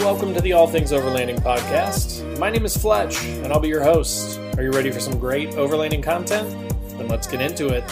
[0.00, 2.38] Welcome to the All Things Overlanding podcast.
[2.38, 4.40] My name is Fletch, and I'll be your host.
[4.56, 6.48] Are you ready for some great overlanding content?
[6.96, 7.84] Then let's get into it.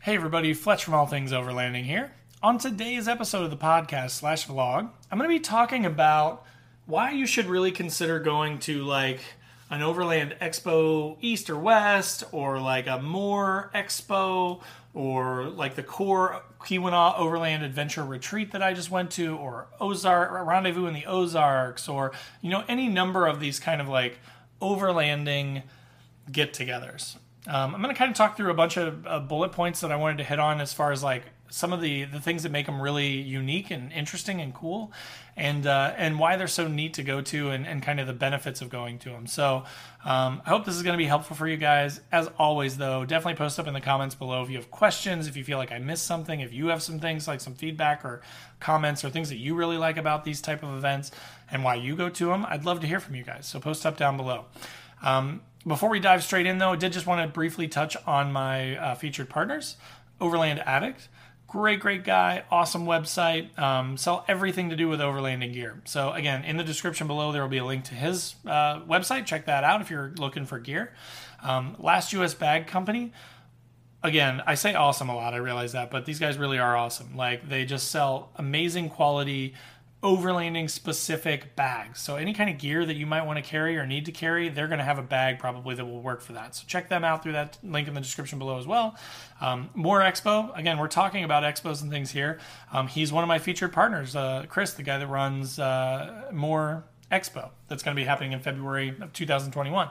[0.00, 2.12] Hey everybody, Fletch from All Things Overlanding here.
[2.42, 6.44] On today's episode of the podcast slash vlog, I'm going to be talking about
[6.86, 9.20] why you should really consider going to like
[9.72, 14.60] an Overland Expo East or West, or like a MOORE Expo,
[14.92, 20.46] or like the KOAR Keweenaw Overland Adventure Retreat that I just went to, or Ozark
[20.46, 22.12] Rendezvous in the Ozarks, or
[22.42, 24.18] you know any number of these kind of like
[24.60, 25.62] overlanding
[26.30, 27.16] get-togethers.
[27.48, 29.90] Um, I'm going to kind of talk through a bunch of uh, bullet points that
[29.90, 32.50] I wanted to hit on as far as like some of the the things that
[32.50, 34.90] make them really unique and interesting and cool,
[35.36, 38.12] and uh, and why they're so neat to go to and, and kind of the
[38.14, 39.26] benefits of going to them.
[39.26, 39.64] So
[40.04, 42.00] um, I hope this is going to be helpful for you guys.
[42.10, 45.36] As always, though, definitely post up in the comments below if you have questions, if
[45.36, 48.22] you feel like I missed something, if you have some things like some feedback or
[48.58, 51.10] comments or things that you really like about these type of events
[51.50, 52.46] and why you go to them.
[52.48, 53.46] I'd love to hear from you guys.
[53.46, 54.46] So post up down below.
[55.02, 58.32] Um, before we dive straight in, though, I did just want to briefly touch on
[58.32, 59.76] my uh, featured partners,
[60.20, 61.08] Overland Addict.
[61.52, 63.58] Great, great guy, awesome website.
[63.58, 65.82] Um, sell everything to do with overlanding gear.
[65.84, 69.26] So, again, in the description below, there will be a link to his uh, website.
[69.26, 70.94] Check that out if you're looking for gear.
[71.42, 73.12] Um, Last US Bag Company.
[74.02, 77.18] Again, I say awesome a lot, I realize that, but these guys really are awesome.
[77.18, 79.52] Like, they just sell amazing quality
[80.02, 82.00] overlanding specific bags.
[82.00, 84.48] So any kind of gear that you might want to carry or need to carry,
[84.48, 86.56] they're going to have a bag probably that will work for that.
[86.56, 88.96] So check them out through that link in the description below as well.
[89.40, 90.56] Um, MOORE Expo.
[90.58, 92.40] Again, we're talking about expos and things here.
[92.72, 96.84] Um, he's one of my featured partners, uh, Chris, the guy that runs uh, MOORE
[97.12, 97.50] Expo.
[97.68, 99.88] That's going to be happening in February of 2021.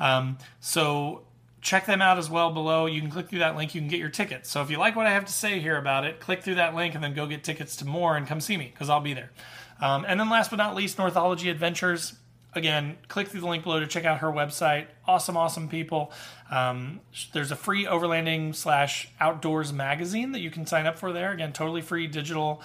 [0.00, 1.22] Um, so
[1.64, 2.84] check them out as well below.
[2.84, 3.74] You can click through that link.
[3.74, 4.50] You can get your tickets.
[4.50, 6.74] So if you like what I have to say here about it, click through that
[6.74, 9.14] link and then go get tickets to MOORE and come see me because I'll be
[9.14, 9.30] there.
[9.80, 12.14] Um, and then last but not least, Northology Adventures.
[12.52, 14.86] Again, click through the link below to check out her website.
[15.08, 16.12] Awesome, awesome people.
[16.50, 17.00] Um,
[17.32, 21.32] there's a free overlanding slash outdoors magazine that you can sign up for there.
[21.32, 22.62] Again, totally free digital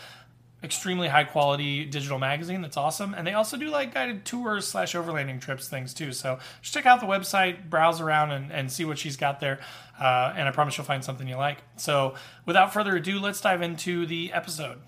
[0.63, 3.13] extremely high quality digital magazine that's awesome.
[3.13, 6.11] And they also do like guided tours slash overlanding trips things too.
[6.11, 9.59] So just check out the website browse around and, and see what she's got there.
[9.99, 11.59] Uh, and i promise you'll find something you like.
[11.77, 12.15] So
[12.45, 14.79] without further ado let's dive into the episode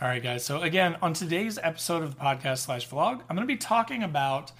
[0.00, 0.44] All right, guys.
[0.44, 4.04] So again, on today's episode of the podcast slash vlog, I'm going to be talking
[4.04, 4.52] about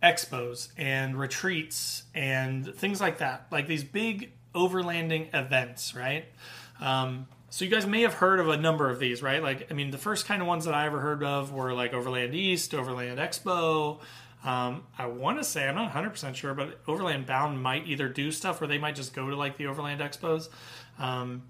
[0.00, 6.26] expos and retreats and things like that, like these big overlanding events, right?
[6.80, 9.42] Um, so you guys may have heard of a number of these, right?
[9.42, 11.92] Like, I mean, the first kind of ones that I ever heard of were like
[11.92, 13.98] Overland East, Overland Expo.
[14.44, 18.08] Um, I want to say I'm not 100 percent sure, but Overland Bound might either
[18.08, 20.48] do stuff or they might just go to like the Overland Expos.
[20.96, 21.42] Um,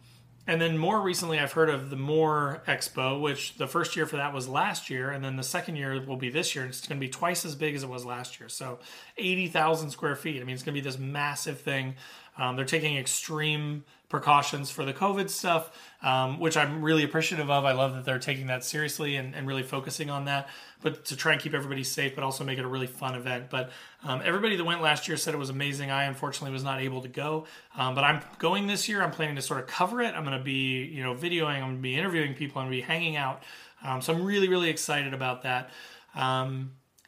[0.47, 4.17] and then more recently, I've heard of the MOORE Expo, which the first year for
[4.17, 6.65] that was last year, and then the second year will be this year.
[6.65, 8.49] And It's going to be twice as big as it was last year.
[8.49, 8.79] So,
[9.19, 10.41] 80,000 square feet.
[10.41, 11.95] I mean, it's going to be this massive thing.
[12.39, 17.65] Um, they're taking extreme precautions for the COVID stuff, um, which I'm really appreciative of.
[17.65, 20.49] I love that they're taking that seriously and, and, really focusing on that,
[20.81, 23.50] but to try and keep everybody safe, but also make it a really fun event.
[23.50, 23.71] But
[24.05, 25.91] um, everybody that went last year said it was amazing.
[25.91, 27.47] I unfortunately was not able to go,
[27.77, 29.03] um, but I'm going this year.
[29.03, 30.15] I'm planning to sort of cover it.
[30.15, 31.56] I'm going to be, you know, videoing.
[31.56, 32.61] I'm going to be interviewing people.
[32.61, 33.43] I'm going to be hanging out.
[33.83, 35.71] Um, so I'm really, really excited about that.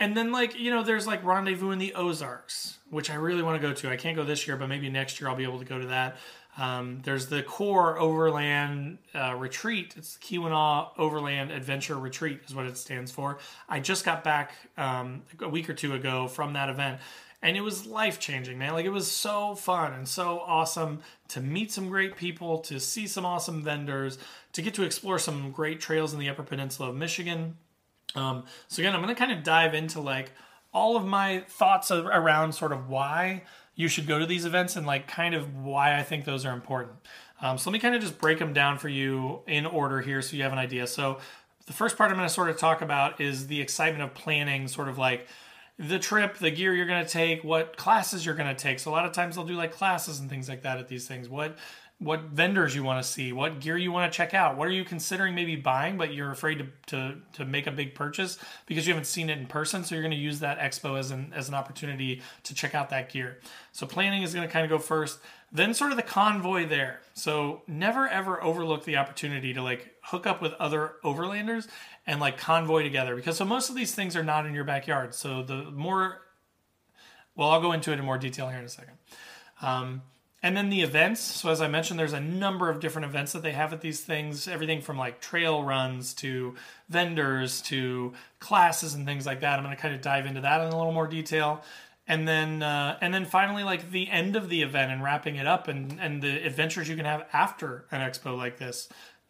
[0.00, 3.60] And then like you know there's like rendezvous in the ozarks which i really want
[3.60, 5.58] to go to i can't go this year but maybe next year i'll be able
[5.58, 6.16] to go to that
[6.58, 9.94] um, there's the KOAR overland uh, retreat.
[9.96, 13.38] It's the Keweenaw Overland Adventure Retreat, is what it stands for.
[13.68, 17.00] I just got back um, a week or two ago from that event,
[17.42, 18.72] and it was life changing, man.
[18.72, 23.06] Like it was so fun and so awesome to meet some great people, to see
[23.06, 24.18] some awesome vendors,
[24.52, 27.56] to get to explore some great trails in the Upper Peninsula of Michigan.
[28.14, 30.32] Um, so again, I'm going to kind of dive into like
[30.72, 33.42] all of my thoughts around sort of why
[33.74, 36.52] you should go to these events and like kind of why I think those are
[36.52, 36.94] important.
[37.40, 40.20] Um, so let me kind of just break them down for you in order here
[40.20, 40.86] so you have an idea.
[40.86, 41.18] So
[41.66, 44.66] the first part I'm going to sort of talk about is the excitement of planning,
[44.66, 45.28] sort of like
[45.78, 48.80] the trip, the gear you're going to take, what classes you're going to take.
[48.80, 51.06] So a lot of times they'll do like classes and things like that at these
[51.06, 51.28] things.
[51.28, 51.56] What
[52.00, 54.56] what vendors you want to see, what gear you want to check out.
[54.56, 57.96] What are you considering maybe buying, but you're afraid to, to, to make a big
[57.96, 59.82] purchase because you haven't seen it in person.
[59.82, 62.90] So you're going to use that expo as an, as an opportunity to check out
[62.90, 63.40] that gear.
[63.72, 65.18] So planning is going to kind of go first,
[65.50, 67.00] then sort of the convoy there.
[67.14, 71.66] So never ever overlook the opportunity to like hook up with other overlanders
[72.06, 75.14] and like convoy together because so most of these things are not in your backyard.
[75.14, 76.20] So the more,
[77.34, 78.94] well, I'll go into it in more detail here in a second.
[79.60, 80.02] Um,
[80.42, 81.20] and then the events.
[81.20, 84.00] So as I mentioned, there's a number of different events that they have at these
[84.00, 84.46] things.
[84.46, 86.54] Everything from like trail runs to
[86.88, 89.58] vendors to classes and things like that.
[89.58, 91.62] I'm going to kind of dive into that in a little more detail.
[92.06, 95.46] And then, uh, and then finally, like the end of the event and wrapping it
[95.46, 98.88] up, and and the adventures you can have after an expo like this.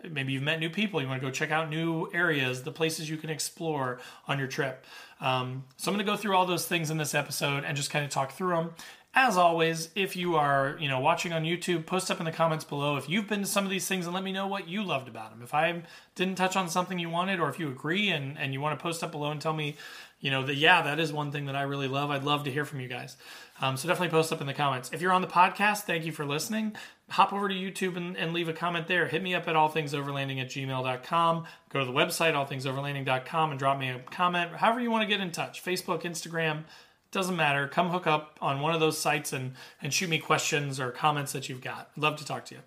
[0.09, 1.03] Maybe you've met new people.
[1.03, 4.47] You want to go check out new areas, the places you can explore on your
[4.47, 4.87] trip.
[5.21, 7.91] Um, so I'm going to go through all those things in this episode and just
[7.91, 8.71] kind of talk through them.
[9.15, 12.65] As always, if you are, you know, watching on YouTube, post up in the comments
[12.65, 14.83] below if you've been to some of these things and let me know what you
[14.83, 15.43] loved about them.
[15.43, 15.83] If I
[16.15, 18.83] didn't touch on something you wanted or if you agree and, and you want to
[18.83, 19.77] post up below and tell me,
[20.21, 22.11] you know, that yeah, that is one thing that I really love.
[22.11, 23.17] I'd love to hear from you guys.
[23.61, 24.91] Um, so definitely post up in the comments.
[24.93, 26.77] If you're on the podcast, thank you for listening.
[27.11, 29.07] Hop over to YouTube and, and leave a comment there.
[29.07, 31.45] Hit me up at allthingsoverlanding at gmail.com.
[31.71, 34.53] Go to the website, allthingsoverlanding.com, and drop me a comment.
[34.57, 35.65] However you want to get in touch.
[35.65, 36.65] Facebook, Instagram,
[37.11, 37.67] doesn't matter.
[37.69, 41.33] Come hook up on one of those sites and, and shoot me questions or comments
[41.33, 41.91] that you've got.
[41.97, 42.61] I'd love to talk to you.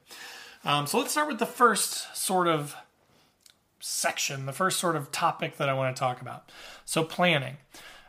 [0.63, 2.75] Um, so let's start with the first sort of
[3.79, 6.51] section, the first sort of topic that I want to talk about.
[6.85, 7.57] So, planning.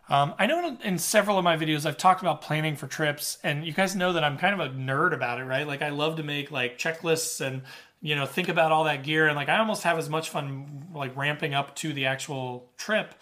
[0.08, 3.38] Um, I know in, in, several of my videos I've talked about planning for trips,
[3.42, 5.66] and you guys know that I'm kind of a nerd about it, right?
[5.66, 7.62] Like I love to make like checklists and
[8.02, 10.88] you know think about all that gear, and like I almost have as much fun
[10.94, 13.14] like ramping up to the actual trip,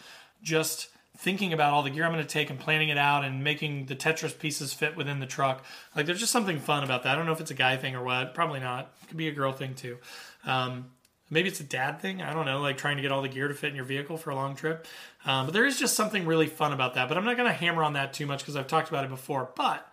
[0.42, 0.88] just
[1.20, 3.86] thinking about all the gear I'm going to take and planning it out and making
[3.86, 5.64] the Tetris pieces fit within the truck.
[5.94, 7.12] Like there's just something fun about that.
[7.12, 8.34] I don't know if it's a guy thing or what.
[8.34, 8.90] Probably not.
[9.02, 9.98] It could be a girl thing too.
[10.46, 10.86] Um,
[11.28, 12.22] maybe it's a dad thing.
[12.22, 12.60] I don't know.
[12.60, 14.56] Like trying to get all the gear to fit in your vehicle for a long
[14.56, 14.86] trip.
[15.26, 17.06] Um, but there is just something really fun about that.
[17.06, 19.10] But I'm not going to hammer on that too much because I've talked about it
[19.10, 19.50] before.
[19.54, 19.86] But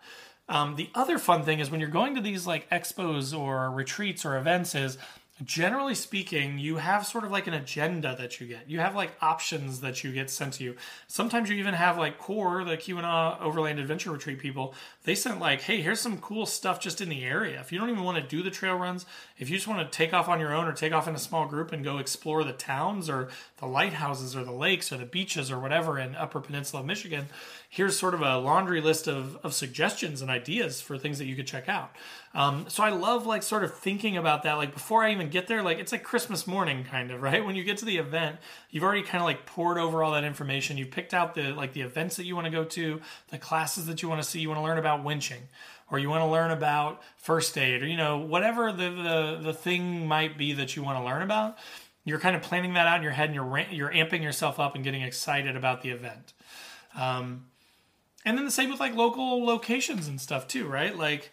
[0.47, 4.23] um, the other fun thing is when you're going to these like expos or retreats
[4.23, 4.97] or events is
[5.43, 8.69] generally speaking, you have sort of like an agenda that you get.
[8.69, 10.75] You have like options that you get sent to you.
[11.07, 14.73] Sometimes you even have like KOAR, the Keweenaw Overland Adventure Retreat people.
[15.03, 17.59] They sent like, hey, here's some cool stuff just in the area.
[17.59, 19.05] If you don't even want to do the trail runs,
[19.37, 21.19] if you just want to take off on your own or take off in a
[21.19, 25.05] small group and go explore the towns or the lighthouses or the lakes or the
[25.05, 27.27] beaches or whatever in Upper Peninsula of Michigan,
[27.69, 31.35] here's sort of a laundry list of, of suggestions and ideas for things that you
[31.35, 31.91] could check out.
[32.33, 34.53] Um, so I love like sort of thinking about that.
[34.53, 37.45] Like before I even get there, like it's like Christmas morning kind of, right?
[37.45, 38.37] When you get to the event,
[38.69, 40.77] you've already kind of like poured over all that information.
[40.77, 43.85] You picked out the like the events that you want to go to, the classes
[43.87, 44.39] that you want to see.
[44.39, 45.41] You want to learn about winching
[45.89, 49.53] or you want to learn about first aid or you know whatever the, the the
[49.53, 51.57] thing might be that you want to learn about
[52.03, 54.75] you're kind of planning that out in your head and you're you're amping yourself up
[54.75, 56.33] and getting excited about the event
[56.95, 57.45] um,
[58.27, 60.95] and then the same with like local locations and stuff too, right?
[60.95, 61.31] Like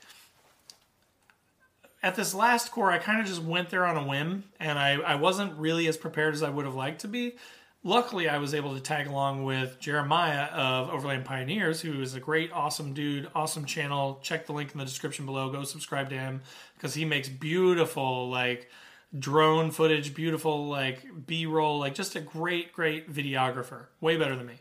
[2.04, 4.92] at this last KOAR, I kind of just went there on a whim, and I,
[5.00, 7.34] I wasn't really as prepared as I would have liked to be.
[7.82, 12.20] Luckily, I was able to tag along with Jeremiah of Overland Pioneers, who is a
[12.20, 14.20] great, awesome dude, awesome channel.
[14.22, 15.50] Check the link in the description below.
[15.50, 16.42] Go subscribe to him
[16.76, 18.70] because he makes beautiful, like,
[19.18, 23.86] drone footage, beautiful, like, B roll, like, just a great, great videographer.
[24.00, 24.60] Way better than me.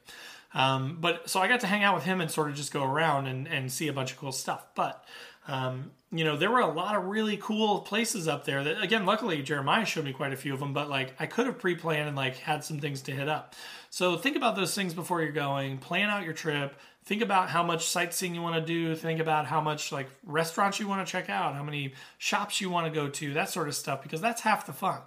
[0.53, 2.83] Um, but so I got to hang out with him and sort of just go
[2.83, 4.65] around and, and see a bunch of cool stuff.
[4.75, 5.03] But
[5.48, 9.05] um, you know, there were a lot of really cool places up there that again,
[9.05, 12.07] luckily Jeremiah showed me quite a few of them, but like I could have pre-planned
[12.07, 13.55] and like had some things to hit up.
[13.89, 17.63] So think about those things before you're going, plan out your trip, think about how
[17.63, 21.12] much sightseeing you want to do, think about how much like restaurants you want to
[21.12, 24.22] check out, how many shops you want to go to, that sort of stuff because
[24.22, 25.01] that's half the fun.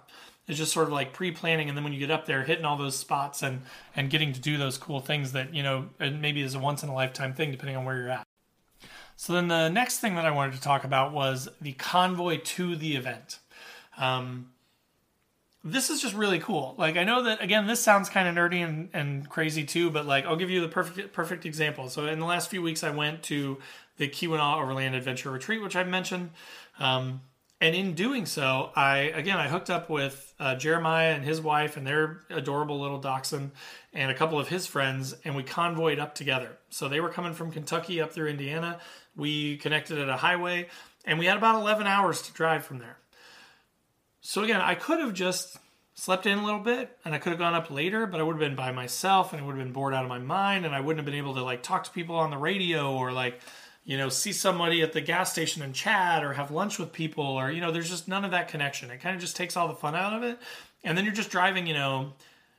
[0.47, 2.77] It's just sort of like pre-planning, and then when you get up there, hitting all
[2.77, 3.63] those spots and
[3.95, 6.89] and getting to do those cool things that you know maybe is a once in
[6.89, 8.25] a lifetime thing, depending on where you're at.
[9.17, 12.75] So then the next thing that I wanted to talk about was the convoy to
[12.75, 13.39] the event.
[13.97, 14.51] Um,
[15.63, 16.75] this is just really cool.
[16.77, 20.05] Like I know that again, this sounds kind of nerdy and, and crazy too, but
[20.05, 21.89] like I'll give you the perfect perfect example.
[21.89, 23.57] So in the last few weeks, I went to
[23.97, 26.29] the Keweenaw Overland Adventure Retreat, which I've mentioned.
[26.79, 27.21] Um,
[27.59, 31.77] and in doing so, I again I hooked up with uh, Jeremiah and his wife
[31.77, 33.51] and their adorable little dachshund
[33.93, 36.57] and a couple of his friends, and we convoyed up together.
[36.69, 38.79] So they were coming from Kentucky up through Indiana.
[39.15, 40.67] We connected at a highway,
[41.05, 42.97] and we had about 11 hours to drive from there.
[44.21, 45.57] So again, I could have just
[45.97, 48.33] slept in a little bit and I could have gone up later, but I would
[48.33, 50.75] have been by myself and it would have been bored out of my mind and
[50.75, 53.39] I wouldn't have been able to like talk to people on the radio or like
[53.87, 57.23] you know, see somebody at the gas station and chat or have lunch with people
[57.23, 58.91] or, you know, there's just none of that connection.
[58.91, 60.37] It kind of just takes all the fun out of it.
[60.83, 62.11] And then you're just driving, you know,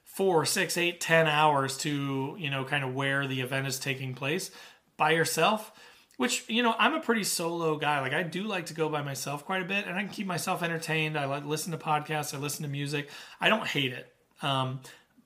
[0.04, 4.14] four, six, eight, ten hours to, you know, kind of where the event is taking
[4.14, 4.50] place
[4.96, 5.70] by yourself
[6.16, 8.00] which you know i'm a pretty solo guy.
[8.00, 10.26] Like i do like to go by myself quite a bit and i can keep
[10.26, 11.16] myself entertained.
[11.16, 13.08] I like listen to podcasts i listen to music.
[13.40, 14.12] I don't hate it.
[14.42, 14.80] Um,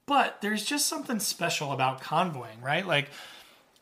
[0.04, 2.86] but there's just something special about convoying right?
[2.86, 3.08] Like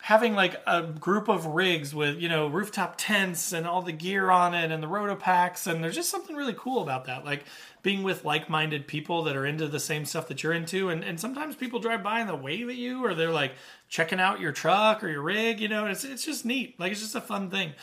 [0.01, 4.31] having like a group of rigs with you know rooftop tents and all the gear
[4.31, 7.45] on it and the RotopaX and there's just something really cool about that like
[7.83, 11.19] being with like-minded people that are into the same stuff that you're into and, and
[11.19, 13.53] sometimes people drive by and they wave at you or they're like
[13.89, 17.01] checking out your truck or your rig you know it's, it's just neat like it's
[17.01, 17.73] just a fun thing.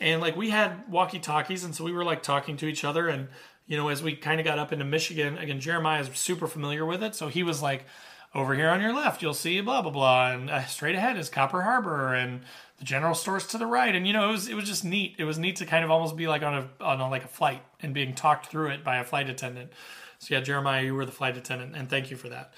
[0.00, 3.08] And like we had walkie talkies and so we were like talking to each other
[3.08, 3.28] and
[3.66, 6.84] you know as we kind of got up into michigan again jeremiah is super familiar
[6.84, 7.84] with it so he was like
[8.34, 11.28] over here on your left, you'll see blah blah blah, and uh, straight ahead is
[11.28, 12.42] Copper Harbor, and
[12.78, 13.94] the general store's to the right.
[13.94, 15.16] And you know, it was it was just neat.
[15.18, 17.28] It was neat to kind of almost be like on a on a, like a
[17.28, 19.72] flight and being talked through it by a flight attendant.
[20.18, 22.52] So yeah, Jeremiah, you were the flight attendant, and thank you for that.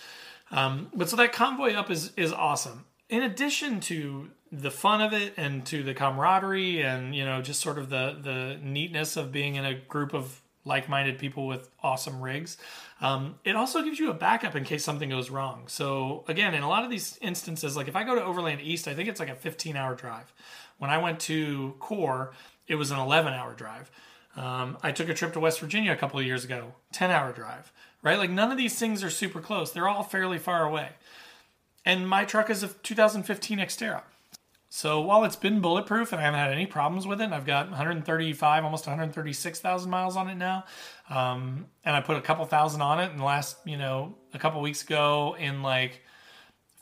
[0.50, 2.84] Um, but so that convoy up is is awesome.
[3.08, 7.60] In addition to the fun of it and to the camaraderie and you know just
[7.60, 12.20] sort of the the neatness of being in a group of like-minded people with awesome
[12.20, 12.56] rigs
[13.02, 15.64] um, it also gives you a backup in case something goes wrong.
[15.66, 18.86] So again, in a lot of these instances, like if I go to Overland East,
[18.86, 20.32] I think it's like a 15 hour drive.
[20.78, 22.32] When I went to KOAR,
[22.68, 23.90] it was an 11 hour drive.
[24.36, 27.32] Um, I took a trip to West Virginia a couple of years ago, 10 hour
[27.32, 28.16] drive, right?
[28.16, 29.72] Like none of these things are super close.
[29.72, 30.90] They're all fairly far away.
[31.84, 34.02] And my truck is a 2015 Xterra.
[34.74, 37.68] So while it's been bulletproof and I haven't had any problems with it, I've got
[37.68, 40.64] 135, almost 136,000 miles on it now.
[41.10, 44.38] Um, and I put a couple thousand on it in the last, you know, a
[44.38, 46.00] couple weeks ago in like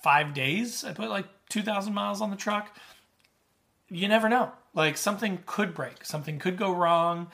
[0.04, 0.85] five days.
[0.85, 2.76] I put like 2,000 miles on the truck.
[3.88, 4.52] You never know.
[4.73, 7.26] Like something could break, something could go wrong.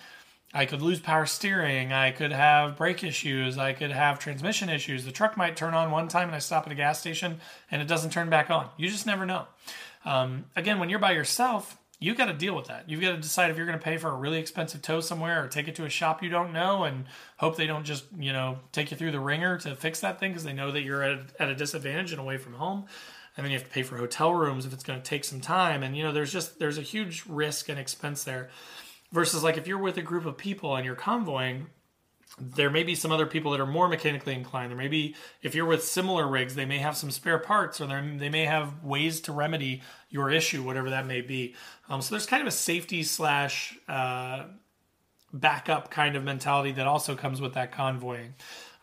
[0.54, 1.92] I could lose power steering.
[1.92, 3.58] I could have brake issues.
[3.58, 5.04] I could have transmission issues.
[5.04, 7.82] The truck might turn on one time and I stop at a gas station and
[7.82, 8.70] it doesn't turn back on.
[8.76, 9.46] You just never know.
[10.04, 12.88] Um, again, when you're by yourself, you got to deal with that.
[12.88, 15.42] You've got to decide if you're going to pay for a really expensive tow somewhere
[15.42, 17.06] or take it to a shop you don't know and
[17.38, 20.32] hope they don't just, you know, take you through the ringer to fix that thing
[20.32, 22.84] because they know that you're at at a disadvantage and away from home.
[23.36, 25.40] And then you have to pay for hotel rooms if it's going to take some
[25.40, 25.82] time.
[25.82, 28.48] And, you know, there's just, there's a huge risk and expense there.
[29.16, 31.68] Versus like if you're with a group of people and you're convoying,
[32.38, 34.70] there may be some other people that are more mechanically inclined.
[34.70, 37.86] There may be, if you're with similar rigs, they may have some spare parts or
[37.86, 39.80] they may have ways to remedy
[40.10, 41.54] your issue, whatever that may be.
[41.88, 44.42] Um, so there's kind of a safety slash uh,
[45.32, 48.34] backup kind of mentality that also comes with that convoying.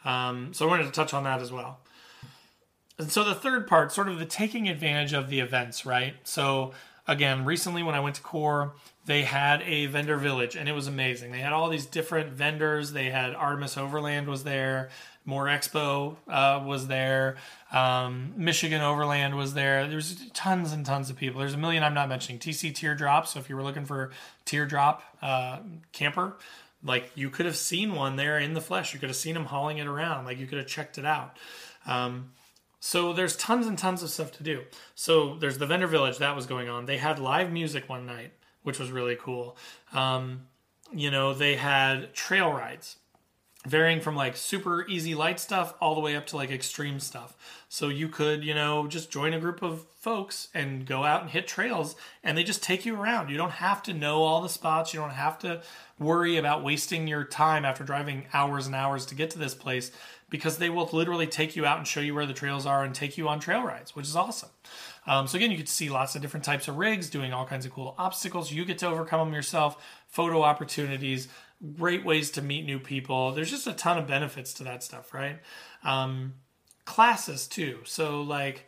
[0.03, 1.79] Um, so I wanted to touch on that as well.
[2.97, 6.15] And so the third part, sort of the taking advantage of the events, right?
[6.23, 6.73] So
[7.07, 8.73] again, recently when I went to KOAR,
[9.05, 11.31] they had a vendor village and it was amazing.
[11.31, 12.93] They had all these different vendors.
[12.93, 14.89] They had Artemis Overland was there,
[15.25, 17.37] MOORE Expo uh, was there,
[17.71, 19.87] um, Michigan Overland was there.
[19.87, 21.39] There's tons and tons of people.
[21.39, 22.39] There's a million I'm not mentioning.
[22.39, 23.27] TC Teardrop.
[23.27, 24.11] So if you were looking for
[24.45, 25.59] Teardrop uh,
[25.91, 26.37] camper,
[26.83, 28.93] like you could have seen one there in the flesh.
[28.93, 30.25] You could have seen them hauling it around.
[30.25, 31.37] Like you could have checked it out.
[31.85, 32.31] Um,
[32.79, 34.63] so there's tons and tons of stuff to do.
[34.93, 36.85] So there's the vendor village that was going on.
[36.85, 38.33] They had live music one night,
[38.63, 39.55] which was really cool.
[39.93, 40.47] Um,
[40.91, 42.97] you know, they had trail rides,
[43.65, 47.35] varying from like super easy light stuff all the way up to like extreme stuff.
[47.69, 51.31] So you could, you know, just join a group of folks and go out and
[51.31, 53.29] hit trails, and they just take you around.
[53.29, 54.93] You don't have to know all the spots.
[54.93, 55.61] You don't have to
[55.97, 59.91] worry about wasting your time after driving hours and hours to get to this place
[60.29, 62.95] because they will literally take you out and show you where the trails are and
[62.95, 64.49] take you on trail rides, which is awesome.
[65.05, 67.45] Um, so again, you get to see lots of different types of rigs doing all
[67.45, 68.51] kinds of cool obstacles.
[68.51, 69.83] You get to overcome them yourself.
[70.07, 71.27] Photo opportunities,
[71.77, 73.31] great ways to meet new people.
[73.31, 75.39] There's just a ton of benefits to that stuff, right?
[75.83, 76.33] Um,
[76.85, 77.79] classes too.
[77.85, 78.65] So like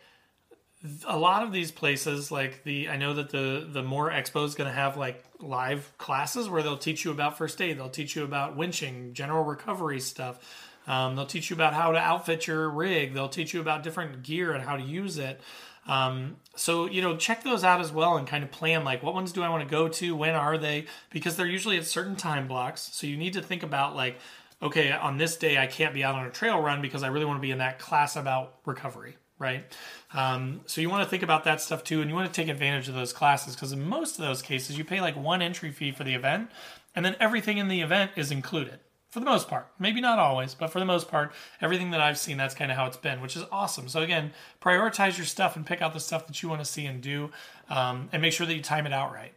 [1.07, 4.53] a lot of these places like the i know that the the MOORE expo is
[4.53, 8.15] going to have like live classes where they'll teach you about first aid they'll teach
[8.15, 10.39] you about winching general recovery stuff
[10.87, 13.13] um, they'll teach you about how to outfit your rig.
[13.13, 15.41] They'll teach you about different gear and how to use it.
[15.87, 19.13] Um, so you know, check those out as well and kind of plan like what
[19.13, 20.15] ones do I want to go to?
[20.15, 20.85] When are they?
[21.11, 22.89] Because they're usually at certain time blocks.
[22.93, 24.17] So you need to think about like,
[24.61, 27.25] okay, on this day I can't be out on a trail run because I really
[27.25, 29.65] want to be in that class about recovery right?
[30.13, 32.49] Um, so you want to think about that stuff too, and you want to take
[32.49, 35.71] advantage of those classes because in most of those cases, you pay like one entry
[35.71, 36.49] fee for the event,
[36.95, 38.79] and then everything in the event is included
[39.15, 39.67] for the most part.
[39.79, 41.31] Maybe not always, but for the most part,
[41.61, 43.87] everything that I've seen, that's kind of how it's been, which is awesome.
[43.87, 46.85] So again, prioritize your stuff and pick out the stuff that you want to see
[46.85, 47.31] and do,
[47.69, 49.31] um, and make sure that you time it out right.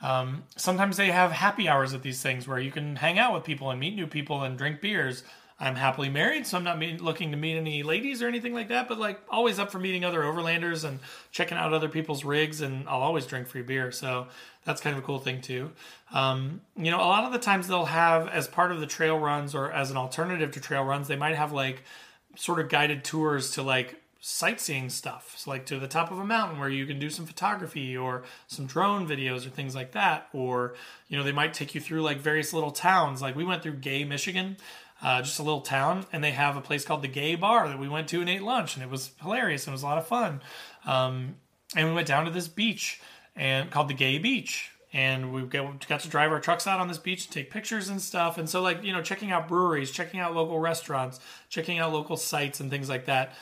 [0.00, 3.44] Um, sometimes they have happy hours at these things where you can hang out with
[3.44, 5.22] people and meet new people and drink beers.
[5.62, 8.68] I'm happily married, so I'm not meet, looking to meet any ladies or anything like
[8.68, 11.00] that, but like always up for meeting other overlanders and
[11.32, 13.92] checking out other people's rigs, and I'll always drink free beer.
[13.92, 14.28] So
[14.64, 15.70] that's kind of a cool thing too.
[16.14, 19.18] Um, you know, a lot of the times they'll have as part of the trail
[19.18, 21.84] runs or as an alternative to trail runs, they might have like
[22.36, 25.34] sort of guided tours to like sightseeing stuff.
[25.36, 28.22] So like to the top of a mountain where you can do some photography or
[28.46, 30.28] some drone videos or things like that.
[30.32, 30.74] Or,
[31.08, 33.22] you know, they might take you through like various little towns.
[33.22, 34.58] Like we went through Gay, Michigan,
[35.02, 37.78] uh, just a little town, and they have a place called the Gay Bar that
[37.78, 39.66] we went to and ate lunch, and it was hilarious.
[39.66, 40.42] It was a lot of fun.
[40.86, 41.36] Um,
[41.74, 43.00] and we went down to this beach
[43.36, 44.70] and called the Gay Beach.
[44.92, 48.02] And we got to drive our trucks out on this beach and take pictures and
[48.02, 48.38] stuff.
[48.38, 52.16] And so, like, you know, checking out breweries, checking out local restaurants, checking out local
[52.16, 53.32] sites and things like that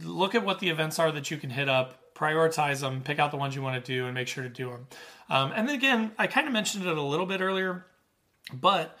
[0.00, 3.30] look at what the events are that you can hit up, prioritize them, pick out
[3.30, 4.86] the ones you want to do, and make sure to do them.
[5.28, 7.86] Um, and then again, I kind of mentioned it a little bit earlier,
[8.52, 8.98] but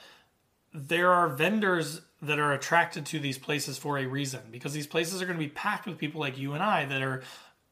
[0.72, 5.20] there are vendors that are attracted to these places for a reason because these places
[5.20, 7.22] are going to be packed with people like you and I that are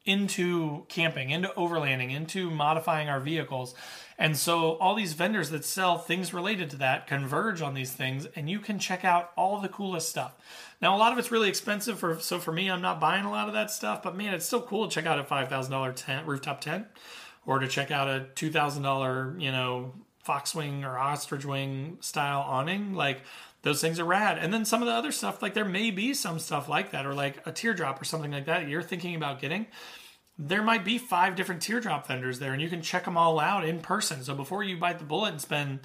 [0.04, 3.75] into camping, into overlanding, into modifying our vehicles.
[4.19, 8.26] And so all these vendors that sell things related to that converge on these things
[8.35, 10.35] and you can check out all the coolest stuff.
[10.80, 13.30] Now a lot of it's really expensive for so for me I'm not buying a
[13.30, 16.26] lot of that stuff, but man, it's still cool to check out a $5,000 tent,
[16.26, 16.87] rooftop tent
[17.47, 19.92] or to check out a $2,000, you know,
[20.27, 22.95] foxwing or ostrich wing style awning.
[22.95, 23.23] Like
[23.62, 24.39] those things are rad.
[24.39, 27.07] And then some of the other stuff, like there may be some stuff like that,
[27.07, 29.67] or like a teardrop or something like that you're thinking about getting.
[30.39, 33.67] There might be five different teardrop vendors there, and you can check them all out
[33.67, 34.25] in person.
[34.25, 35.81] So before you bite the bullet and spend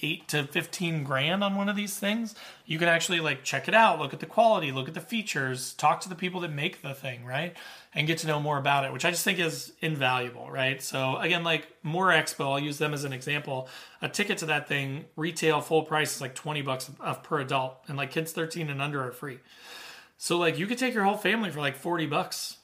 [0.00, 2.34] eight to 15 grand on one of these things,
[2.66, 5.72] you can actually like check it out, look at the quality, look at the features,
[5.74, 7.56] talk to the people that make the thing, right?
[7.94, 10.82] And get to know more about it, which I just think is invaluable, right?
[10.82, 13.68] So again, like MOORE Expo, I'll use them as an example.
[14.02, 16.90] A ticket to that thing, retail full price is like 20 bucks
[17.22, 19.38] per adult, and like kids 13 and under are free.
[20.18, 22.58] So like you could take your whole family for like 40 bucks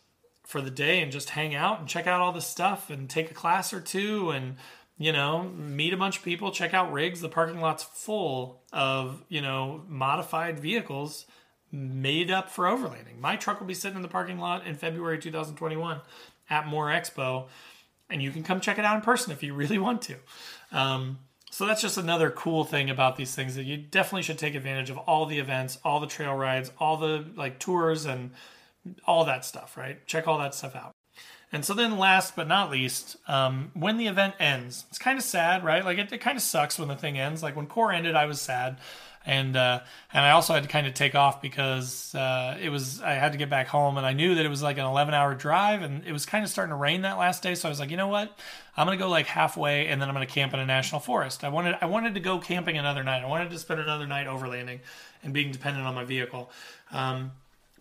[0.45, 3.31] for the day and just hang out and check out all the stuff and take
[3.31, 4.57] a class or two and
[4.99, 7.21] you know, meet a bunch of people, check out rigs.
[7.21, 11.27] The parking lot's full of, you know, modified vehicles
[11.71, 13.19] made up for overlanding.
[13.19, 16.01] My truck will be sitting in the parking lot in February 2021
[16.51, 17.49] at MOORE Expo,
[18.11, 20.17] and you can come check it out in person if you really want to.
[20.71, 21.19] Um,
[21.51, 24.91] so that's just another cool thing about these things that you definitely should take advantage
[24.91, 28.31] of all the events, all the trail rides, all the like tours and
[29.07, 30.07] all that stuff, right?
[30.07, 30.93] Check all that stuff out.
[31.53, 35.25] And so then, last but not least, um, when the event ends, it's kind of
[35.25, 35.85] sad, right?
[35.85, 37.43] Like it, it kind of sucks when the thing ends.
[37.43, 38.79] Like when KOAR ended, I was sad,
[39.27, 39.81] and uh,
[40.15, 43.33] and I also had to kind of take off because uh, it was I had
[43.33, 45.83] to get back home, and I knew that it was like an 11 hour drive,
[45.83, 47.55] and it was kind of starting to rain that last day.
[47.55, 48.35] So I was like, you know what?
[48.75, 51.45] I'm gonna go like halfway, and then I'm gonna camp in a national forest.
[51.45, 53.23] I wanted I wanted to go camping another night.
[53.23, 54.81] I wanted to spend another night overlanding
[55.23, 56.51] and being dependent on my vehicle.
[56.91, 57.33] Um,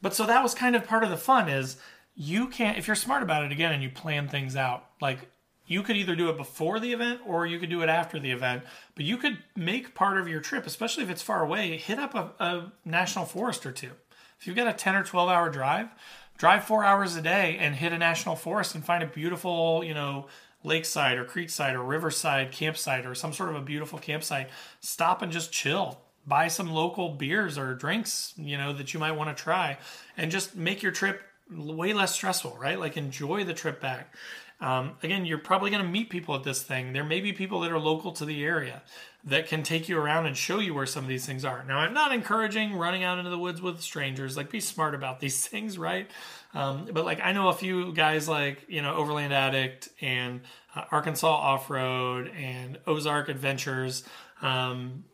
[0.01, 1.77] but so that was kind of part of the fun is
[2.15, 5.29] you can't if you're smart about it again and you plan things out like
[5.65, 8.31] you could either do it before the event or you could do it after the
[8.31, 8.63] event
[8.95, 12.13] but you could make part of your trip especially if it's far away hit up
[12.13, 13.91] a, a national forest or two.
[14.39, 15.89] If you've got a 10 or 12 hour drive
[16.37, 19.93] drive four hours a day and hit a national forest and find a beautiful you
[19.93, 20.27] know
[20.63, 25.31] lakeside or creekside or riverside campsite or some sort of a beautiful campsite stop and
[25.31, 26.01] just chill.
[26.27, 29.77] Buy some local beers or drinks you know that you might want to try
[30.17, 32.79] and just make your trip way less stressful, right?
[32.79, 34.13] Like enjoy the trip back.
[34.61, 36.93] Um, again, you're probably going to meet people at this thing.
[36.93, 38.83] There may be people that are local to the area
[39.23, 41.63] that can take you around and show you where some of these things are.
[41.63, 44.37] Now, I'm not encouraging running out into the woods with strangers.
[44.37, 46.09] Like, be smart about these things, right?
[46.53, 50.41] Um, but like, I know a few guys like you know Overland Addict and
[50.75, 54.03] uh, Arkansas Off Road and Ozark Adventures.
[54.43, 55.05] Um,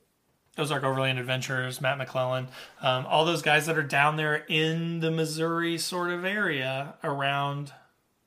[0.58, 2.48] Ozark Overland Adventures, Matt McClellan,
[2.82, 7.74] um, all those guys that are down there in the Missouri sort of area around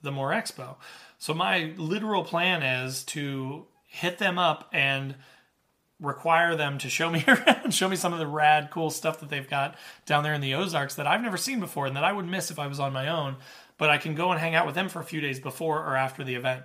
[0.03, 0.77] the MOORE Expo.
[1.19, 5.17] So my literal plan is to hit them up and
[6.01, 9.29] require them to show me around, show me some of the rad, cool stuff that
[9.29, 12.13] they've got down there in the Ozarks that I've never seen before and that I
[12.13, 13.37] would miss if I was on my own.
[13.77, 15.97] But I can go and hang out with them for a few days before or
[15.97, 16.63] after the event.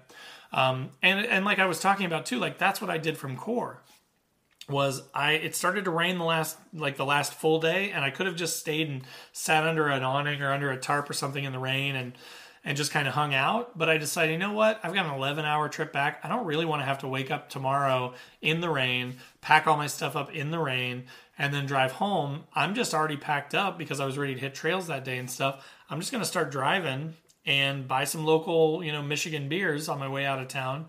[0.51, 3.36] Um, and and like I was talking about too, like that's what I did from
[3.36, 3.82] KOAR
[4.67, 8.10] was I it started to rain the last like the last full day and I
[8.10, 11.43] could have just stayed and sat under an awning or under a tarp or something
[11.43, 12.13] in the rain and
[12.65, 13.78] and just kind of hung out.
[13.78, 14.80] But I decided, you know what?
[14.84, 16.19] I've got an 11 hour trip back.
[16.23, 19.78] I don't really want to have to wake up tomorrow in the rain, pack all
[19.78, 21.04] my stuff up in the rain,
[21.38, 22.45] and then drive home.
[22.56, 25.30] I'm just already packed up because I was ready to hit trails that day and
[25.30, 25.63] stuff.
[25.91, 27.13] I'm just going to start driving
[27.45, 30.88] and buy some local, you know, Michigan beers on my way out of town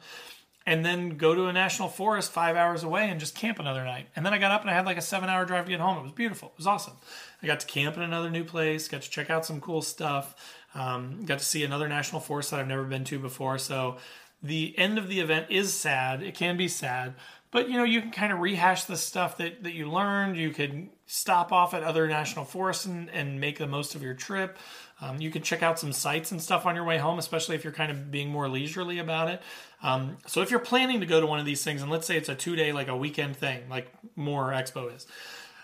[0.66, 4.08] and then go to a national forest five hours away and just camp another night.
[4.16, 5.80] And then I got up and I had like a seven hour drive to get
[5.80, 5.98] home.
[5.98, 6.48] It was beautiful.
[6.48, 6.94] It was awesome.
[7.42, 10.34] I got to camp in another new place, got to check out some cool stuff,
[10.74, 13.58] um, got to see another national forest that I've never been to before.
[13.58, 13.98] So
[14.42, 16.22] the end of the event is sad.
[16.22, 17.14] It can be sad,
[17.52, 20.36] but you know, you can kind of rehash the stuff that, that you learned.
[20.36, 24.14] You could stop off at other national forests and, and make the most of your
[24.14, 24.58] trip.
[25.00, 27.64] Um, you can check out some sites and stuff on your way home, especially if
[27.64, 29.42] you're kind of being more leisurely about it.
[29.82, 32.16] Um, so if you're planning to go to one of these things, and let's say
[32.16, 35.06] it's a two day, like a weekend thing, like MOORE Expo is,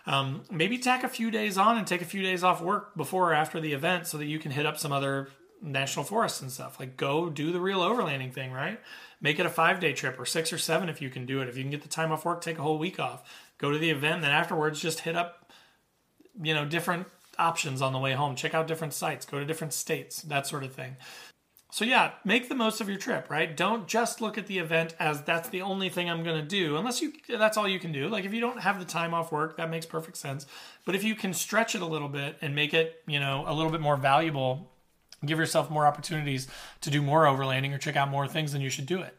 [0.06, 3.30] um, maybe tack a few days on and take a few days off work before
[3.30, 5.28] or after the event so that you can hit up some other
[5.62, 6.78] national forests and stuff.
[6.78, 8.80] Like go do the real overlanding thing, right?
[9.20, 11.48] Make it a five day trip or six or seven if you can do it.
[11.48, 13.22] If you can get the time off work, take a whole week off.
[13.58, 15.52] Go to the event, then afterwards just hit up,
[16.42, 17.06] you know, different
[17.38, 18.36] options on the way home.
[18.36, 20.96] Check out different sites, go to different states, that sort of thing.
[21.72, 23.56] So yeah, make the most of your trip, right?
[23.56, 26.76] Don't just look at the event as that's the only thing I'm going to do.
[26.76, 28.08] Unless you that's all you can do.
[28.08, 30.44] Like if you don't have the time off work, that makes perfect sense.
[30.84, 33.54] But if you can stretch it a little bit and make it, you know, a
[33.54, 34.70] little bit more valuable,
[35.24, 36.46] give yourself more opportunities
[36.82, 39.16] to do more overlanding or check out more things, then you should do it.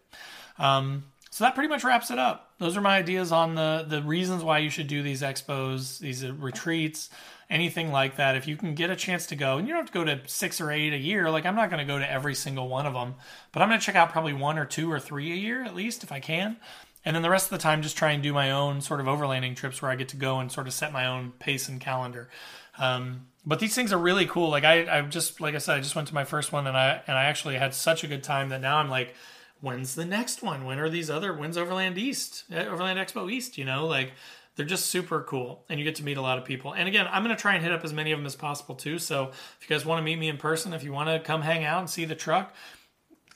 [0.60, 2.54] Um, so that pretty much wraps it up.
[2.60, 6.24] Those are my ideas on the the reasons why you should do these expos, these
[6.30, 7.10] retreats,
[7.50, 8.36] anything like that.
[8.36, 10.22] If you can get a chance to go, and you don't have to go to
[10.28, 11.32] six or eight a year.
[11.32, 13.16] Like I'm not going to go to every single one of them,
[13.52, 15.74] but I'm going to check out probably one or two or three a year at
[15.74, 16.58] least if I can.
[17.04, 19.08] And then the rest of the time, just try and do my own sort of
[19.08, 21.82] overlanding trips where I get to go and sort of set my own pace and
[21.82, 22.30] calendar.
[22.78, 24.50] Um, but these things are really cool.
[24.50, 26.78] Like I, I just, like I said, I just went to my first one and
[26.78, 29.16] I, and I actually had such a good time that now I'm like,
[29.64, 30.66] when's the next one?
[30.66, 31.34] When are these other?
[31.34, 32.44] When's Overland East?
[32.52, 33.58] Eh, Overland Expo East?
[33.58, 34.12] You know, like
[34.56, 36.74] they're just super cool, and you get to meet a lot of people.
[36.74, 38.76] And again, I'm going to try and hit up as many of them as possible
[38.76, 39.00] too.
[39.00, 41.42] So if you guys want to meet me in person, if you want to come
[41.42, 42.54] hang out and see the truck,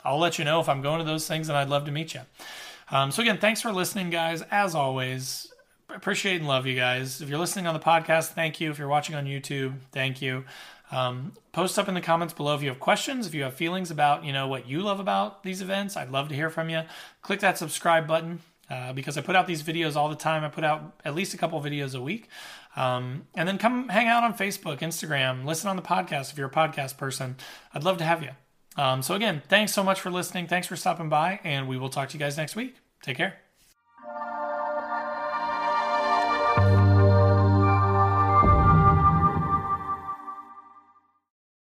[0.03, 2.13] I'll let you know if I'm going to those things, and I'd love to meet
[2.13, 2.21] you.
[2.91, 4.43] Um, so again, thanks for listening, guys.
[4.51, 5.51] As always,
[5.89, 7.21] appreciate and love you guys.
[7.21, 8.69] If you're listening on the podcast, thank you.
[8.69, 10.43] If you're watching on YouTube, thank you.
[10.91, 13.91] Um, post up in the comments below if you have questions, if you have feelings
[13.91, 15.97] about you know what you love about these events.
[15.97, 16.83] I'd love to hear from you.
[17.21, 20.43] Click that subscribe button uh, because I put out these videos all the time.
[20.43, 22.29] I put out at least a couple videos a week.
[22.75, 26.47] Um, and then come hang out on Facebook, Instagram, listen on the podcast if you're
[26.47, 27.35] a podcast person.
[27.73, 28.29] I'd love to have you.
[28.77, 30.47] Um, so again, thanks so much for listening.
[30.47, 32.75] Thanks for stopping by, and we will talk to you guys next week.
[33.01, 33.37] Take care.